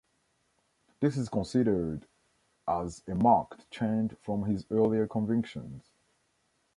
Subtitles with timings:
[0.99, 2.07] This is considered
[2.67, 5.91] as a marked change from his earlier convictions.